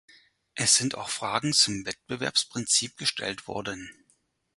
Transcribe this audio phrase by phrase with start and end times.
[0.55, 3.87] Es sind auch Fragen zum Wettbewerbsprinzip gestellt worden.